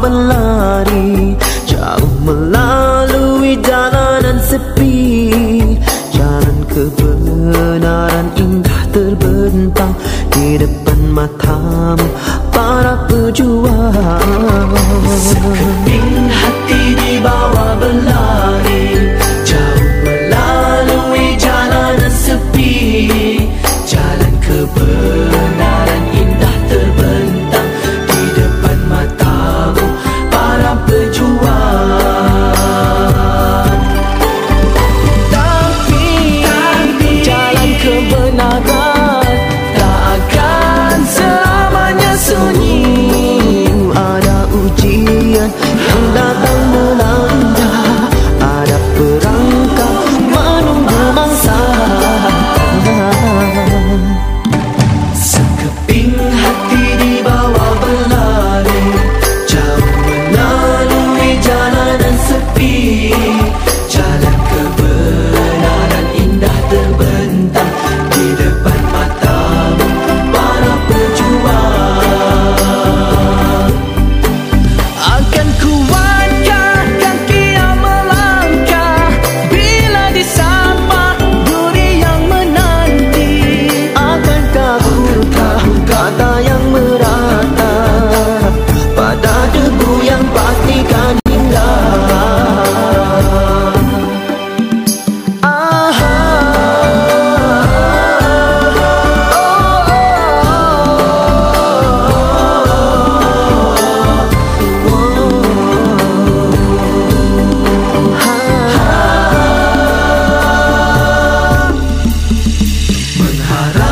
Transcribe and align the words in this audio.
berlari 0.00 1.36
Jauh 1.68 2.12
melalui 2.24 3.54
jalanan 3.60 4.40
sepi. 4.42 5.30
Jalan 6.10 6.58
kebenaran 6.66 8.26
indah 8.36 8.82
terbentang 8.90 9.92
Di 10.32 10.58
depan 10.58 11.00
matamu 11.12 12.08
para 12.50 13.06
pejuang 13.08 13.89
kalian 45.06 45.48
yang 45.48 46.04
datang 46.12 46.49